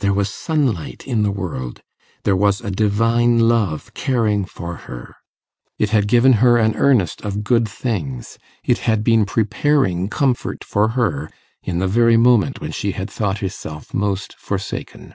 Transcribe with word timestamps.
There 0.00 0.12
was 0.12 0.28
sunlight 0.28 1.06
in 1.06 1.22
the 1.22 1.30
world; 1.30 1.82
there 2.24 2.34
was 2.34 2.60
a 2.60 2.68
divine 2.68 3.38
love 3.38 3.94
caring 3.94 4.44
for 4.44 4.74
her; 4.74 5.14
it 5.78 5.90
had 5.90 6.08
given 6.08 6.32
her 6.42 6.56
an 6.56 6.74
earnest 6.74 7.20
of 7.22 7.44
good 7.44 7.68
things: 7.68 8.38
it 8.64 8.78
had 8.90 9.04
been 9.04 9.24
preparing 9.24 10.08
comfort 10.08 10.64
for 10.64 10.88
her 10.98 11.30
in 11.62 11.78
the 11.78 11.86
very 11.86 12.16
moment 12.16 12.60
when 12.60 12.72
she 12.72 12.90
had 12.90 13.08
thought 13.08 13.38
herself 13.38 13.94
most 13.94 14.34
forsaken. 14.36 15.14